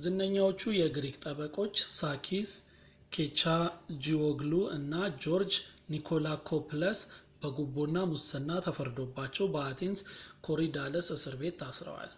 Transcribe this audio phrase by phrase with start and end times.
[0.00, 2.50] ዝነኛዎቹ የግሪክ ጠበቆች ሳኪስ
[3.14, 4.92] ኬቻጂዎግሉ እና
[5.24, 5.54] ጆርጅ
[5.92, 7.00] ኒኮላኮፕለስ
[7.44, 10.02] በጉቦ እና ሙስና ተፈርዶባቸው በአቴንስ
[10.48, 12.12] ኮሪዳለስ እስርቤት ታስረዋል